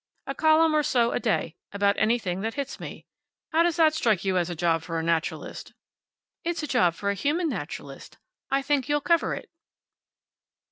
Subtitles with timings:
[0.25, 3.05] A column or so a day, about anything that hits me.
[3.51, 5.73] How does that strike you as a job for a naturalist?"
[6.43, 8.17] "It's a job for a human naturalist.
[8.49, 9.51] I think you'll cover it."